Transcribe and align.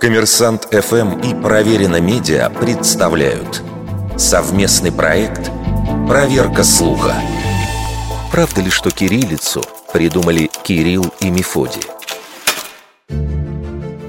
Коммерсант 0.00 0.68
ФМ 0.70 1.20
и 1.20 1.34
Проверено 1.34 2.00
Медиа 2.00 2.50
представляют 2.50 3.62
совместный 4.16 4.92
проект 4.92 5.50
«Проверка 6.08 6.62
слуха». 6.62 7.14
Правда 8.30 8.60
ли, 8.60 8.70
что 8.70 8.90
кириллицу 8.90 9.62
придумали 9.92 10.50
Кирилл 10.62 11.12
и 11.20 11.30
Мефодий? 11.30 11.82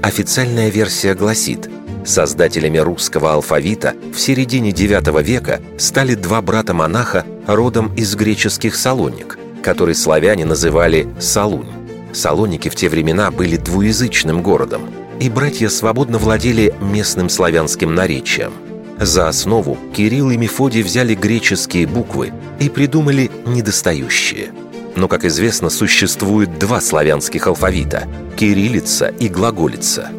Официальная 0.02 0.68
версия 0.68 1.14
гласит, 1.14 1.68
создателями 2.04 2.78
русского 2.78 3.32
алфавита 3.32 3.94
в 4.14 4.18
середине 4.18 4.70
IX 4.70 5.22
века 5.22 5.60
стали 5.78 6.14
два 6.14 6.42
брата-монаха 6.42 7.24
родом 7.46 7.94
из 7.94 8.14
греческих 8.14 8.76
Салоник, 8.76 9.38
который 9.62 9.94
славяне 9.94 10.44
называли 10.44 11.08
Салунь. 11.20 11.77
Салоники 12.18 12.68
в 12.68 12.74
те 12.74 12.88
времена 12.88 13.30
были 13.30 13.56
двуязычным 13.56 14.42
городом, 14.42 14.90
и 15.20 15.30
братья 15.30 15.68
свободно 15.68 16.18
владели 16.18 16.74
местным 16.80 17.28
славянским 17.28 17.94
наречием. 17.94 18.52
За 18.98 19.28
основу 19.28 19.78
Кирилл 19.94 20.30
и 20.30 20.36
Мефодий 20.36 20.82
взяли 20.82 21.14
греческие 21.14 21.86
буквы 21.86 22.32
и 22.58 22.68
придумали 22.68 23.30
недостающие. 23.46 24.50
Но, 24.96 25.06
как 25.06 25.24
известно, 25.24 25.70
существует 25.70 26.58
два 26.58 26.80
славянских 26.80 27.46
алфавита– 27.46 28.08
кириллица 28.36 29.14
и 29.20 29.28
глаголица. 29.28 30.10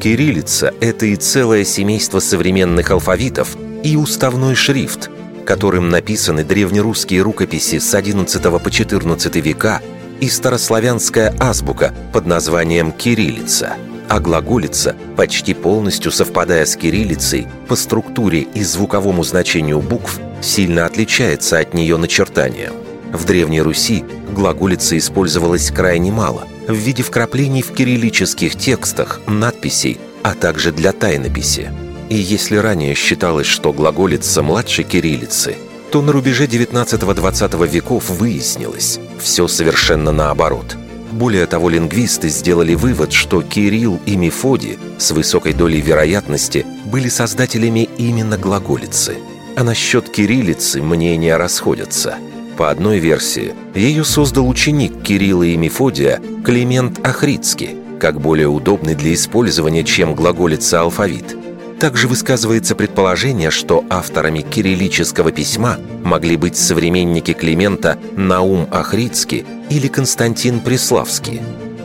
Кириллица– 0.00 0.74
это 0.80 1.06
и 1.06 1.14
целое 1.14 1.64
семейство 1.64 2.18
современных 2.18 2.90
алфавитов, 2.90 3.56
и 3.84 3.94
уставной 3.94 4.56
шрифт, 4.56 5.08
которым 5.46 5.88
написаны 5.88 6.42
древнерусские 6.42 7.22
рукописи 7.22 7.78
с 7.78 7.94
XI 7.94 8.58
по 8.58 8.68
XIV 8.68 9.40
века 9.40 9.80
и 10.24 10.28
старославянская 10.30 11.34
азбука 11.38 11.92
под 12.14 12.24
названием 12.24 12.92
«кириллица», 12.92 13.74
а 14.08 14.20
глаголица, 14.20 14.96
почти 15.16 15.52
полностью 15.52 16.10
совпадая 16.12 16.64
с 16.64 16.76
кириллицей, 16.76 17.46
по 17.68 17.76
структуре 17.76 18.40
и 18.40 18.62
звуковому 18.62 19.22
значению 19.22 19.80
букв, 19.80 20.18
сильно 20.40 20.86
отличается 20.86 21.58
от 21.58 21.74
нее 21.74 21.98
начертанием. 21.98 22.72
В 23.12 23.26
Древней 23.26 23.60
Руси 23.60 24.02
глаголица 24.32 24.96
использовалась 24.96 25.70
крайне 25.70 26.10
мало, 26.10 26.44
в 26.68 26.74
виде 26.74 27.02
вкраплений 27.02 27.60
в 27.60 27.72
кириллических 27.72 28.56
текстах, 28.56 29.20
надписей, 29.26 29.98
а 30.22 30.32
также 30.32 30.72
для 30.72 30.92
тайнописи. 30.92 31.70
И 32.08 32.16
если 32.16 32.56
ранее 32.56 32.94
считалось, 32.94 33.46
что 33.46 33.74
глаголица 33.74 34.42
младше 34.42 34.84
кириллицы, 34.84 35.56
то 35.94 36.02
на 36.02 36.10
рубеже 36.10 36.46
19-20 36.46 37.68
веков 37.68 38.10
выяснилось– 38.10 38.98
все 39.20 39.46
совершенно 39.46 40.10
наоборот. 40.10 40.76
Более 41.12 41.46
того, 41.46 41.68
лингвисты 41.68 42.30
сделали 42.30 42.74
вывод, 42.74 43.12
что 43.12 43.42
Кирилл 43.42 44.00
и 44.04 44.16
Мефодий 44.16 44.76
с 44.98 45.12
высокой 45.12 45.52
долей 45.52 45.80
вероятности 45.80 46.66
были 46.86 47.08
создателями 47.08 47.88
именно 47.96 48.36
глаголицы. 48.36 49.18
А 49.54 49.62
насчет 49.62 50.08
кириллицы 50.08 50.82
мнения 50.82 51.36
расходятся. 51.36 52.16
По 52.56 52.70
одной 52.70 52.98
версии, 52.98 53.54
ее 53.76 54.02
создал 54.02 54.48
ученик 54.48 55.00
Кирилла 55.00 55.44
и 55.44 55.56
Мефодия 55.56 56.20
Климент 56.44 57.06
Ахридский, 57.06 57.76
как 58.00 58.20
более 58.20 58.48
удобный 58.48 58.96
для 58.96 59.14
использования, 59.14 59.84
чем 59.84 60.16
глаголица 60.16 60.80
алфавит– 60.80 61.36
также 61.78 62.08
высказывается 62.08 62.74
предположение, 62.74 63.50
что 63.50 63.84
авторами 63.90 64.40
кириллического 64.40 65.32
письма 65.32 65.78
могли 66.02 66.36
быть 66.36 66.56
современники 66.56 67.32
Климента 67.32 67.98
Наум 68.16 68.68
Ахридский 68.70 69.44
или 69.70 69.88
Константин 69.88 70.60
Преславский. 70.60 71.40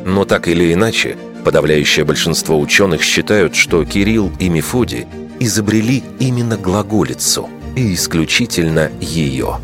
Но 0.06 0.26
так 0.26 0.48
или 0.48 0.74
иначе, 0.74 1.18
подавляющее 1.44 2.06
большинство 2.06 2.60
ученых 2.60 3.02
считают, 3.02 3.56
что 3.56 3.84
Кирилл 3.86 4.32
и 4.40 4.50
Мефодий 4.50 5.08
изобрели 5.40 6.04
именно 6.20 6.58
глаголицу 6.58 7.50
и 7.76 7.94
исключительно 7.94 8.92
ее. 9.00 9.58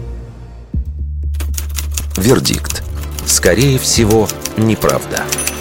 Вердикт. 2.18 2.84
Скорее 3.26 3.80
всего, 3.80 4.28
неправда. 4.58 5.24
Неправда. 5.24 5.55